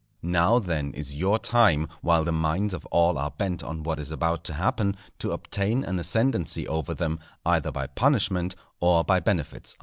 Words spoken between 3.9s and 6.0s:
is about to happen, to obtain an